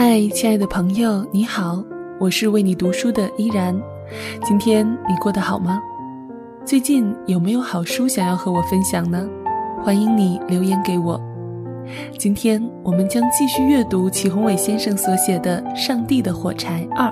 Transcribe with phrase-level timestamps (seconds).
[0.00, 1.82] 嗨，亲爱的朋友，你好，
[2.20, 3.76] 我是为你读书的依然。
[4.44, 5.82] 今天你过得好吗？
[6.64, 9.28] 最近有没有好书想要和我分享呢？
[9.82, 11.20] 欢迎你留言给我。
[12.16, 17.08] 今天我们将继续阅读祁宏伟先生所写的《上帝的火柴二》，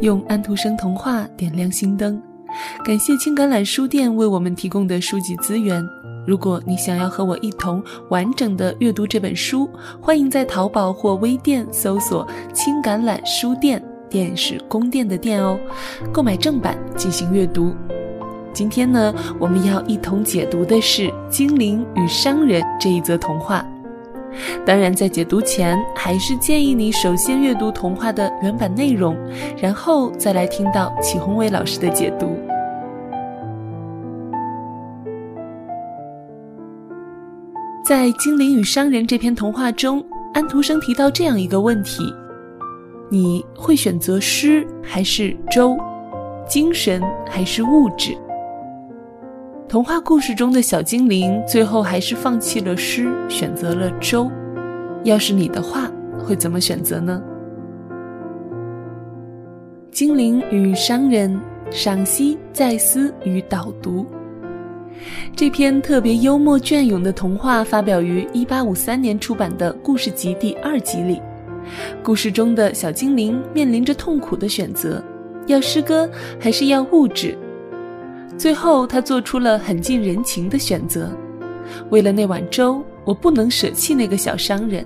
[0.00, 2.22] 用安徒生童话点亮心灯。
[2.84, 5.84] 感谢青橄榄书店为我们提供的书籍资源。
[6.28, 9.66] 如果你想要和我一同完整的阅读这本书，
[9.98, 15.58] 欢迎在淘宝或微店搜索“青橄榄书店”，店是宫殿的店哦，
[16.12, 17.74] 购买正版进行阅读。
[18.52, 23.64] 今天呢，我们要一同解读的是《精灵与商人》这一则童话。
[24.66, 29.16] 当然，在解读前，还是建议你首先阅读童话的原版内容，
[29.56, 32.36] 然后再来听到祁宏伟老师的解读。
[37.88, 42.12] 在《精灵与商人》这篇童话中，安徒生提到这样一个问题：
[43.08, 45.74] 你会选择诗还是粥？
[46.46, 48.14] 精神还是物质？
[49.66, 54.30] 童话故事中的小精灵最后还是放弃了诗，选择了粥。
[55.04, 57.22] 要是你的话，会怎么选择呢？
[59.90, 61.34] 《精灵与商人》
[61.74, 64.04] 赏析、再思与导读。
[65.34, 71.20] 这篇特别幽默隽永的童话发表于1853年出版的故事集第二集里。
[72.02, 75.02] 故事中的小精灵面临着痛苦的选择：
[75.46, 77.36] 要诗歌还是要物质？
[78.36, 81.10] 最后，他做出了很近人情的选择。
[81.90, 84.84] 为了那碗粥，我不能舍弃那个小商人。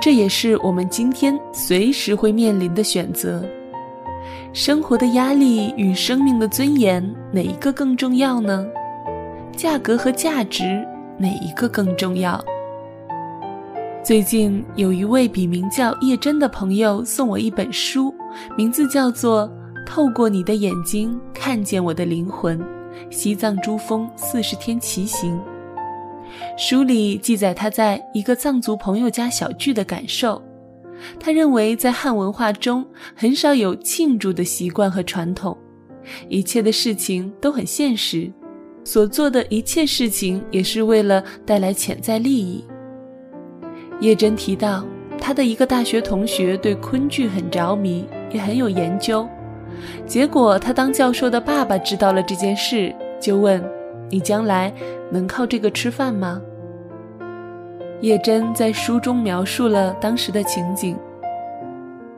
[0.00, 3.44] 这也是我们今天随时会面临的选择。
[4.52, 8.66] 生活的压力与生命的尊严，哪一个更重要呢？
[9.56, 10.84] 价格和价值，
[11.16, 12.44] 哪一个更重要？
[14.02, 18.12] 最近有一位笔名叫叶真的朋友送我一本书，
[18.56, 19.48] 名字叫做
[19.86, 22.60] 《透过你的眼睛看见我的灵魂：
[23.08, 25.38] 西藏珠峰四十天骑行》。
[26.58, 30.42] 书里记载他在一个藏族朋友家小聚的感受。
[31.18, 32.84] 他认为，在汉文化中
[33.14, 35.56] 很少有庆祝的习惯和传统，
[36.28, 38.30] 一切的事情都很现实，
[38.84, 42.64] 所做的一切事情也是为了带来潜在利益。
[44.00, 44.84] 叶真提到，
[45.18, 49.28] 他的一个大学同学对昆剧很着迷，也很有研究，
[50.06, 53.62] 结果他当教授的爸爸知道了这件事，就问
[54.10, 54.72] ：“你将来
[55.10, 56.40] 能靠这个吃饭吗？”
[58.00, 60.96] 叶真在书中描述了当时的情景，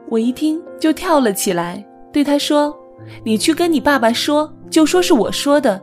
[0.09, 2.73] 我一听就跳了起来，对他说
[3.25, 5.81] ：“你去跟你爸爸说，就说是我说的。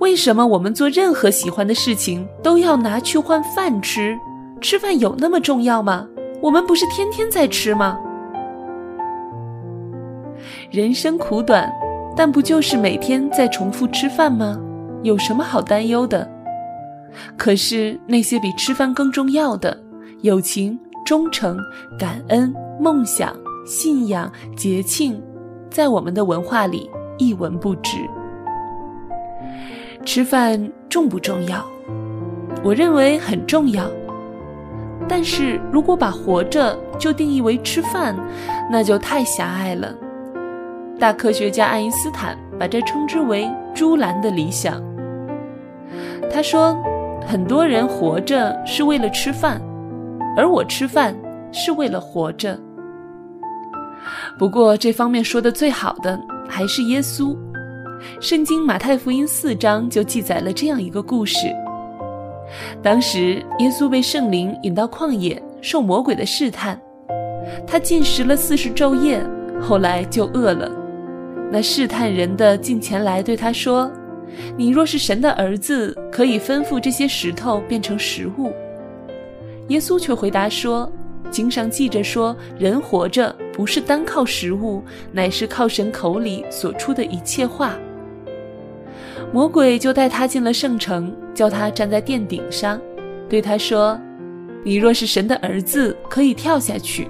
[0.00, 4.18] 为什么我们做任何喜欢的事情都要拿去换饭吃？
[4.60, 6.08] 吃饭有那么重要吗？
[6.42, 7.98] 我们不是天天在吃吗？
[10.70, 11.72] 人生苦短，
[12.16, 14.58] 但不就是每天在重复吃饭吗？
[15.02, 16.28] 有什么好担忧的？”
[17.36, 19.82] 可是那些比吃饭更重要的
[20.22, 21.58] 友情、忠诚、
[21.98, 23.34] 感恩、梦想、
[23.66, 25.22] 信仰、节庆，
[25.70, 27.98] 在我们的文化里一文不值。
[30.04, 31.64] 吃饭重不重要？
[32.62, 33.90] 我认为很重要。
[35.08, 38.16] 但是如果把活着就定义为吃饭，
[38.70, 39.94] 那就太狭隘了。
[40.98, 44.82] 大科学家爱因斯坦把这称之为“朱兰的理想”。
[46.32, 46.76] 他说。
[47.26, 49.60] 很多人活着是为了吃饭，
[50.36, 51.12] 而我吃饭
[51.50, 52.56] 是为了活着。
[54.38, 56.16] 不过这方面说的最好的
[56.48, 57.36] 还是耶稣。
[58.20, 61.48] 圣经马太福音四章就记载了这样一个故事：
[62.80, 66.80] 当时耶稣被圣灵引到旷野，受魔鬼的试探，
[67.66, 69.20] 他进食了四十昼夜，
[69.60, 70.70] 后来就饿了。
[71.50, 73.90] 那试探人的近前来对他说。
[74.56, 78.52] 你若是神的儿子，可以吩咐这些石头变成食物。
[79.68, 80.90] 耶稣却回答说
[81.30, 87.76] ：“经上记着说，人活着不是单靠食物，乃是靠神口里所出的一切话。”
[89.32, 92.80] 魔鬼就带他进了圣城，叫他站在殿顶上，
[93.28, 93.98] 对他说
[94.62, 97.08] ：“你若是神的儿子，可以跳下去，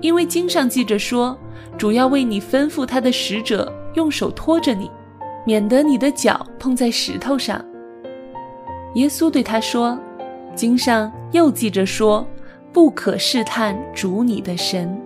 [0.00, 1.36] 因为经上记着说，
[1.76, 4.90] 主要为你吩咐他的使者用手托着你。”
[5.44, 7.64] 免得你的脚碰在石头上。
[8.94, 9.98] 耶稣对他说
[10.54, 12.26] ：“经上又记着说，
[12.72, 14.98] 不可试探主你的神。”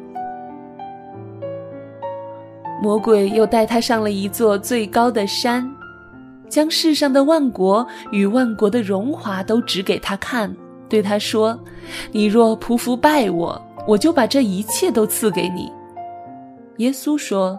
[2.82, 5.68] 魔鬼又带他上了一座最高的山，
[6.48, 10.54] 将世上的万国与万国的荣华都指给他看，
[10.88, 11.58] 对他说
[12.12, 15.72] ：“你若匍匐拜我，我就把这一切都赐给你。”
[16.78, 17.58] 耶稣说：“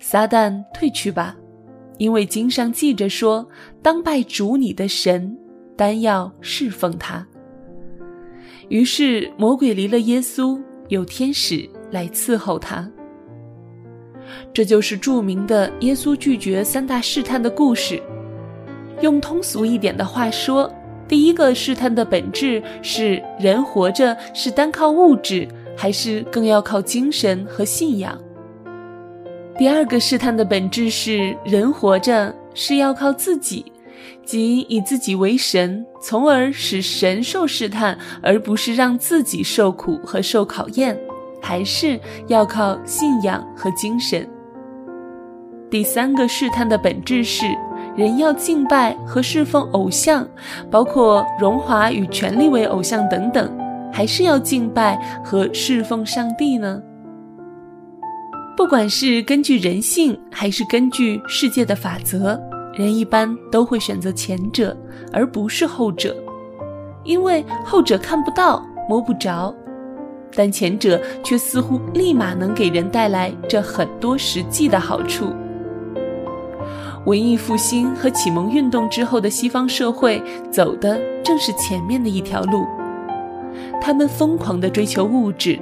[0.00, 1.36] 撒旦，退去吧，
[1.98, 3.48] 因为经上记着说，
[3.82, 5.36] 当拜主你的神，
[5.76, 7.26] 单要侍奉他。”
[8.68, 12.90] 于是魔鬼离了耶稣，有天使来伺候他。
[14.52, 18.02] 这就是著名的耶稣拒绝三大试探的故事。
[19.00, 20.68] 用通俗一点的话说，
[21.06, 25.46] 第一个试探的本质是人活着是单靠物质，
[25.76, 28.20] 还是更要靠精神和信仰？
[29.58, 33.64] 第二个试探的本质是人活着是要靠自己，
[34.24, 40.98] 即以自己为神，从而使神受试探，而不是让自己受苦和受考验，
[41.40, 41.98] 还是
[42.28, 44.28] 要靠信仰和精神？
[45.70, 47.46] 第三个试探的本质是。
[47.96, 50.28] 人要敬拜和侍奉偶像，
[50.70, 53.50] 包括荣华与权力为偶像等等，
[53.90, 56.82] 还是要敬拜和侍奉上帝呢？
[58.56, 62.40] 不管是根据人性，还是根据世界的法则，
[62.72, 64.74] 人一般都会选择前者，
[65.12, 66.16] 而不是后者，
[67.04, 69.54] 因为后者看不到、摸不着，
[70.34, 75.26] 但前者却似乎立马能给人带来这很多实际的好处。
[77.04, 80.20] 文艺复兴和启蒙运动之后的西方社会
[80.50, 82.64] 走的正是前面的一条路，
[83.82, 85.60] 他们疯狂地追求物质，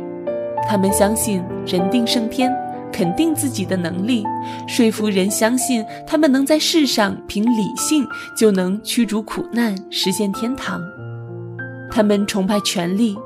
[0.69, 2.51] 他们相信人定胜天，
[2.95, 4.23] 肯定自己的能力，
[4.69, 8.07] 说服人相信他们能在世上凭理性
[8.37, 10.81] 就能驱逐苦难，实现天堂。
[11.91, 13.17] 他们崇拜权力，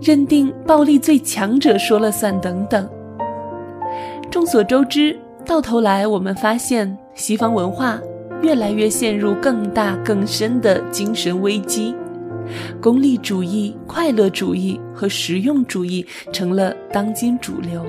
[0.00, 2.88] 认定暴力最强者说了算等等。
[4.30, 6.96] 众所周知，到头来我们发现。
[7.12, 8.00] 西方文化
[8.40, 11.94] 越来越陷入更大更深的精神危机，
[12.80, 17.84] 功利主义、快乐主义和实用主义成了当今主流。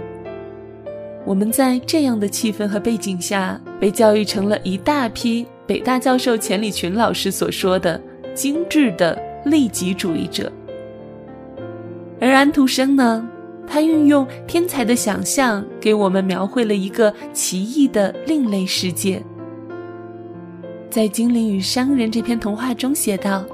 [1.26, 8.02] 我们在这样的气氛和背景下，被教育成了一大批北大教授钱理群老师所说的
[8.34, 10.52] 精致的利己主义者。
[12.20, 13.28] 而安徒生呢？
[13.68, 19.24] 他运用天才的想象，给我们描绘了一个奇异的另类世界。
[20.90, 23.46] 在《精灵与商人》这篇童话中写道：“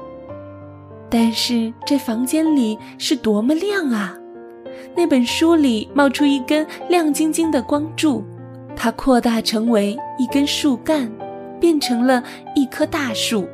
[1.07, 4.17] 但是这房间里是多么亮啊！
[4.95, 8.23] 那本书里冒出一根亮晶晶的光柱，
[8.75, 11.11] 它扩大成为一根树干，
[11.59, 12.23] 变成了
[12.55, 13.47] 一棵大树。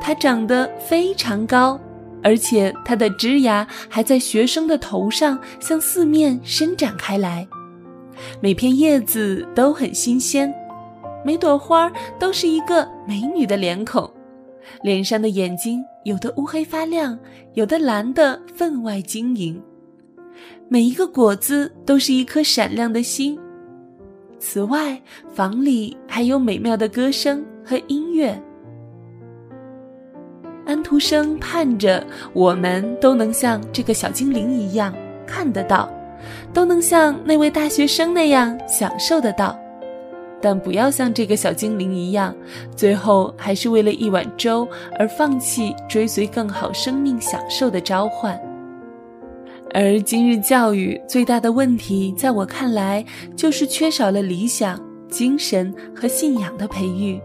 [0.00, 1.80] 它长得非常高。”
[2.22, 7.46] 而且它的枝芽还在学生的头上向四面伸展开来，
[8.40, 10.52] 每片叶子都很新鲜，
[11.24, 14.10] 每朵花都是一个美女的脸孔，
[14.82, 17.16] 脸上的眼睛有的乌黑发亮，
[17.54, 19.62] 有的蓝的分外晶莹，
[20.68, 23.38] 每一个果子都是一颗闪亮的心。
[24.38, 25.00] 此外，
[25.32, 28.36] 房里还有美妙的歌声和音乐。
[30.66, 34.92] 安徒生盼着我们都能像这个小精灵一样
[35.24, 35.88] 看得到，
[36.52, 39.56] 都能像那位大学生那样享受得到，
[40.42, 42.34] 但不要像这个小精灵一样，
[42.74, 48.36] 最后还是为了一碗粥而放弃追随更好生命享受的召唤。
[49.78, 53.04] 而今日教育最大的问题，在我看来，
[53.36, 57.20] 就是缺少了理想、精神和信仰的培育。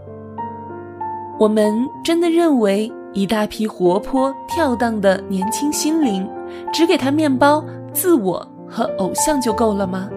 [1.40, 2.92] 我们真的认为？
[3.14, 6.30] 一大批活泼跳荡的年轻心灵，
[6.74, 10.10] 只给他面包、自我和偶像就够了吗？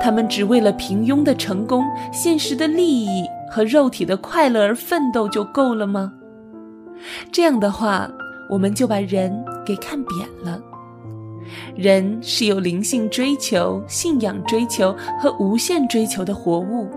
[0.00, 6.10] 他们只为了平庸的成功、现实的利益和肉体的快乐而奋斗就够了吗？
[7.30, 8.10] 这样的话，
[8.48, 10.58] 我们就把人给看扁了。
[11.76, 16.88] 人是有灵性追求、信仰追求和无限追求的活物。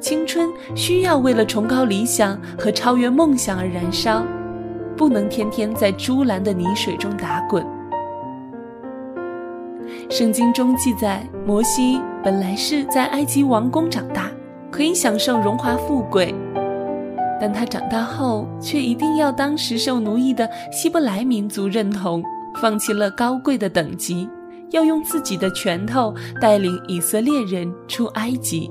[0.00, 4.22] 青春需要为了崇高理想和超越梦想而燃烧，
[4.96, 7.64] 不能天天在猪栏的泥水中打滚。
[10.10, 14.30] 圣经中记载，摩西本来是在埃及王宫长大，
[14.70, 16.34] 可以享受荣华富贵，
[17.40, 22.22] 但他长大后却一定要当时受奴役的希伯来民族认同，
[22.60, 24.28] 放弃了高贵的等级，
[24.70, 28.70] 要用自己的拳头带领以色列人出埃及。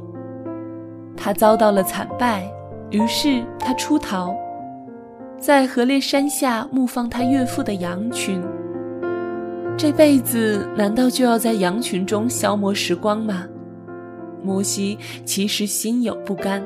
[1.15, 2.51] 他遭到了惨败，
[2.91, 4.35] 于是他出逃，
[5.37, 8.41] 在河烈山下牧放他岳父的羊群。
[9.77, 13.45] 这辈子难道就要在羊群中消磨时光吗？
[14.43, 16.61] 摩西其实心有不甘。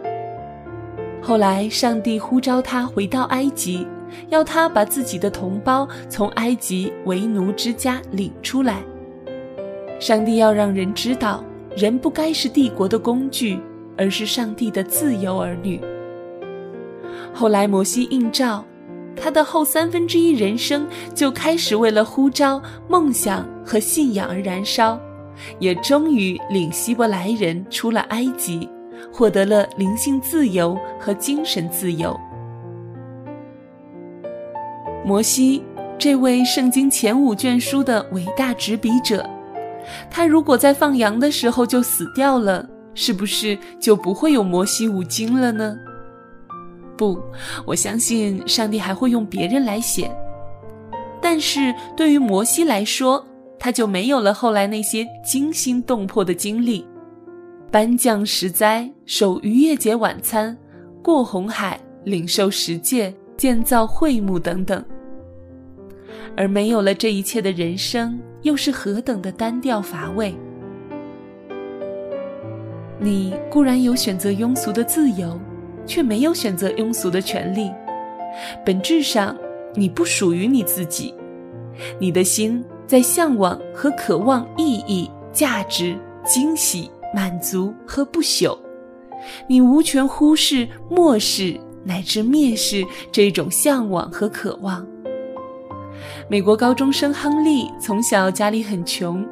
[1.22, 3.86] 后来上帝呼召他回到埃及，
[4.30, 8.82] 要他把自己的同胞从埃及为奴之家领出来，
[10.00, 11.44] 上帝要让人知道，
[11.76, 13.60] 人不该是帝国的工具，
[13.98, 15.80] 而是上帝的自由儿女。
[17.34, 18.66] 后来摩西应召，
[19.16, 25.00] 他的后三分之一人生就开始为了呼召、梦想和信仰而燃烧，
[25.60, 28.68] 也终于领希伯来人出了埃及，
[29.12, 32.20] 获得了灵性自由和精神自由。
[35.08, 35.64] 摩西，
[35.98, 39.26] 这位圣经前五卷书的伟大执笔者，
[40.12, 45.78] 他如果在放羊的时候就死掉了，是不是就不会有摩西五经了呢？
[46.98, 47.18] 不，
[47.66, 50.12] 我相信上帝还会用别人来写。
[51.22, 53.26] 但是对于摩西来说，
[53.58, 56.86] 他就没有了后来那些惊心动魄的经历：
[57.72, 60.58] 颁降十灾、守逾越节晚餐、
[61.02, 64.84] 过红海、领受十诫、建造会幕等等。
[66.36, 70.36] 而没有了这一切的人生，又是何等的单调乏味！
[73.00, 75.40] 你固然有选择庸俗的自由，
[75.86, 77.72] 却没有选择庸俗的权利。
[78.66, 79.38] 本质上，
[79.76, 81.14] 你不属于你自己。
[82.00, 85.96] 你的心在向往和渴望意义、价值、
[86.26, 88.58] 惊喜、满足和不朽。
[89.48, 94.86] 你无权忽视、漠视乃至蔑视这种向往和渴望。
[96.30, 99.26] 美国高中生亨利从小家里很穷，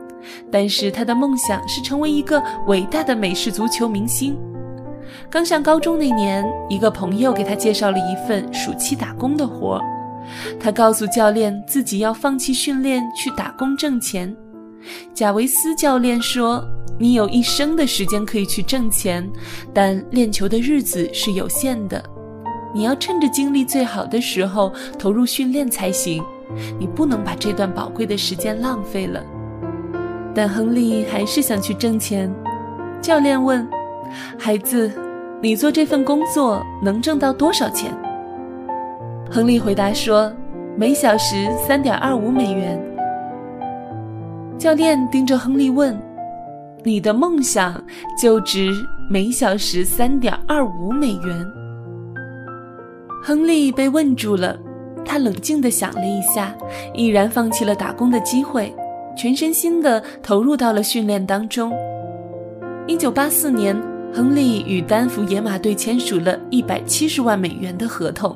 [0.49, 4.37] 但是他的梦想是成为一个伟大的美式足球明星。
[5.29, 9.81] 刚上高中那年，一个朋友给他介绍了一份暑期打工的活
[10.57, 14.33] 他告诉教练自己要放弃训练去打工挣钱。
[15.13, 16.65] 贾维斯教练说
[16.97, 19.29] ：“你有一生的时间可以去挣钱，
[19.73, 22.01] 但练球的日子是有限的，
[22.73, 26.23] 你要趁着精力最好的时候投入训练才行。”
[26.79, 29.21] 你不能把这段宝贵的时间浪费了。
[30.33, 32.33] 但亨利还是想去挣钱。
[33.01, 33.67] 教练问
[34.37, 34.91] ：“孩子，
[35.41, 37.95] 你做这份工作能挣到多少钱？”
[39.31, 40.31] 亨利回答说
[40.75, 42.81] ：“每小时三点二五美元。”
[44.57, 45.97] 教练盯着亨利问
[46.83, 47.81] ：“你的梦想
[48.21, 48.71] 就值
[49.09, 51.45] 每小时三点二五美元？”
[53.23, 54.57] 亨利被问住了。
[55.05, 56.55] 他冷静地想了一下，
[56.93, 58.73] 毅然放弃了打工的机会，
[59.15, 61.71] 全身心地投入到了训练当中。
[62.87, 63.75] 一九八四年，
[64.13, 68.35] 亨利与丹佛野马队签署了一百七十万美元的合同。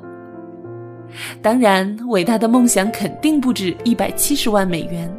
[1.41, 5.11] 当然，伟大的梦想肯定不止一百七十万美元。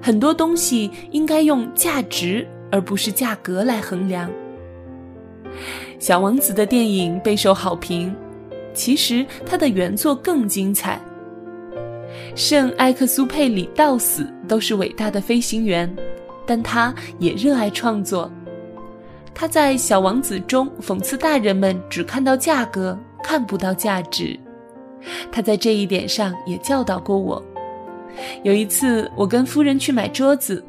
[0.00, 4.30] 很多东西应该用价值而不是价格来衡量。
[5.98, 8.14] 小王子的电影备受好评。
[8.78, 11.00] 其实他的原作更精彩。
[12.36, 15.92] 圣埃克苏佩里到死都是伟大的飞行员，
[16.46, 18.30] 但他也热爱创作。
[19.34, 24.38] 他在《小王子》中讽刺大人们只看到价格，看不到价值。
[25.32, 27.44] 他在这一点上也教导过我。
[28.44, 30.64] 有一次，我跟夫人去买桌子，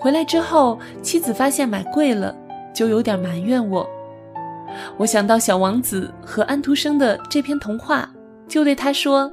[0.00, 2.34] 回来之后，妻子发现买贵了，
[2.74, 3.86] 就有点埋怨我。
[4.96, 8.08] 我想到小王子和安徒生的这篇童话，
[8.48, 9.32] 就对他说：“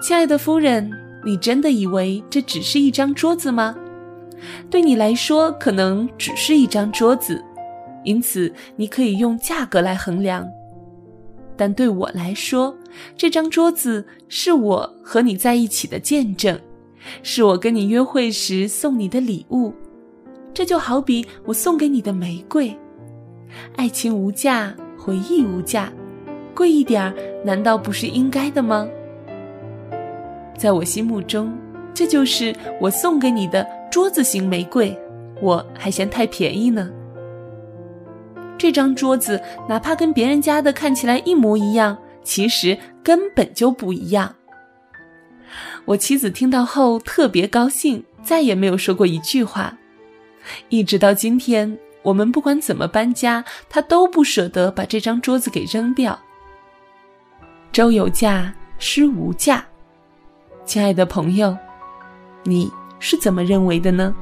[0.00, 0.90] 亲爱的夫人，
[1.24, 3.76] 你真的以为这只是一张桌子吗？
[4.68, 7.42] 对你来说，可能只是一张桌子，
[8.04, 10.46] 因此你可以用价格来衡量。
[11.56, 12.76] 但对我来说，
[13.16, 16.58] 这张桌子是我和你在一起的见证，
[17.22, 19.72] 是我跟你约会时送你的礼物。
[20.52, 22.76] 这就好比我送给你的玫瑰。”
[23.76, 25.92] 爱情无价，回忆无价，
[26.54, 28.88] 贵一点儿难道不是应该的吗？
[30.56, 31.52] 在我心目中，
[31.92, 34.96] 这就是我送给你的桌子型玫瑰，
[35.40, 36.90] 我还嫌太便宜呢。
[38.56, 44.34] 这张桌子哪怕跟别人家的看起来一模一样，其实根本就不一样。
[45.84, 49.76] 我妻子听到后特别高兴，再也没有说过一句话，
[50.68, 51.76] 一直到今天。
[52.04, 56.16] 我们不管怎么搬家，他都不舍得把这张桌子给扔掉。
[57.72, 59.64] 周有价，诗无价。
[60.64, 61.56] 亲爱的朋友，
[62.44, 62.70] 你
[63.00, 64.14] 是怎么认为的呢？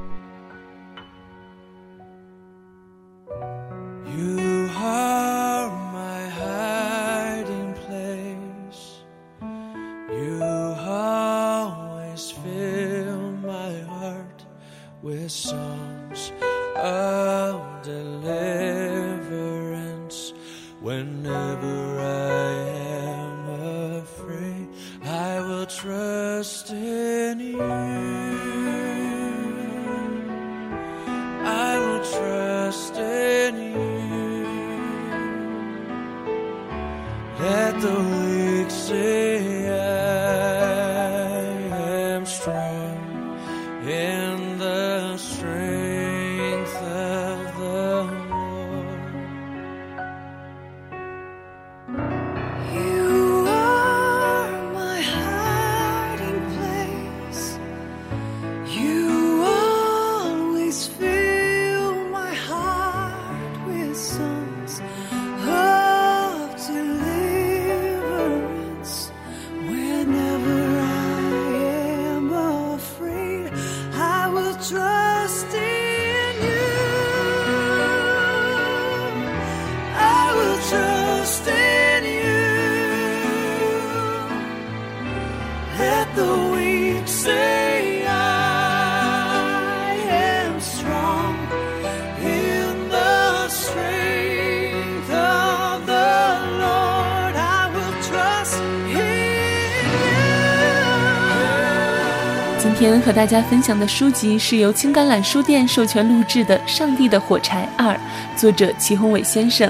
[102.63, 107.93] 今天和大家分享的书籍是由青橄榄书店授权录制的《上帝的火柴二》，
[108.37, 109.69] 作者齐宏伟先生。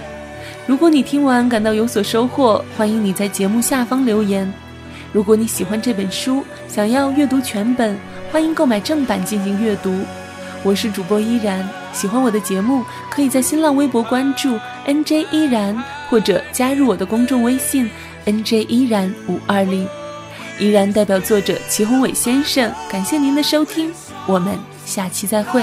[0.68, 4.54] 如果你听完感到有所收获，欢迎你在节目下方留言。
[5.12, 7.98] 如果你喜欢这本书，想要阅读全本，
[8.32, 9.92] 欢迎购买正版进行阅读。
[10.62, 17.90] 我是主播依然，喜欢我的节目，可以在新浪微博关注 NJ 依然，或者加入我的公众微信
[18.28, 19.88] NJ 依然五二零。
[20.64, 23.92] 依然代表作者齐宏伟先生，感谢您的收听，
[24.26, 25.62] 我们下期再会。